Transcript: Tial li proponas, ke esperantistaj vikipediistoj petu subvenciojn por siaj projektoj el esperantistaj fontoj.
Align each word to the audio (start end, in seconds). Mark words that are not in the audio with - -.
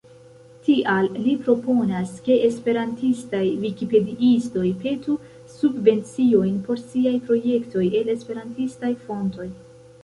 Tial 0.67 1.09
li 1.25 1.33
proponas, 1.47 2.13
ke 2.29 2.37
esperantistaj 2.47 3.43
vikipediistoj 3.67 4.65
petu 4.81 5.19
subvenciojn 5.59 6.59
por 6.67 6.83
siaj 6.89 7.17
projektoj 7.31 7.89
el 8.03 8.13
esperantistaj 8.19 8.97
fontoj. 9.07 9.51